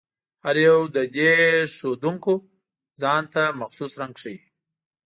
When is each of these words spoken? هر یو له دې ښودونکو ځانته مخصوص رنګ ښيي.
هر 0.43 0.55
یو 0.67 0.79
له 0.95 1.01
دې 1.17 1.31
ښودونکو 1.75 2.33
ځانته 3.01 3.43
مخصوص 3.61 3.91
رنګ 4.01 4.13
ښيي. 4.21 4.39